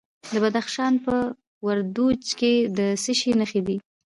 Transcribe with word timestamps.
د 0.31 0.33
بدخشان 0.43 0.93
په 1.05 1.15
وردوج 1.67 2.21
کې 2.39 2.53
د 2.77 2.79
څه 3.03 3.11
شي 3.19 3.31
نښې 3.39 3.61
دي؟ 3.67 3.77